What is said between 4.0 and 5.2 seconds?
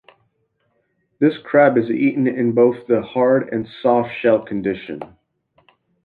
shell condition.